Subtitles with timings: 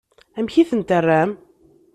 [0.37, 1.31] Amek i tent-terram?